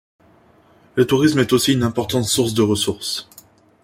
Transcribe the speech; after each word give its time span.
Le 0.95 1.05
tourisme 1.05 1.37
est 1.41 1.53
aussi 1.53 1.73
une 1.73 1.83
importante 1.83 2.25
source 2.25 2.55
de 2.55 2.63
ressources. 2.63 3.29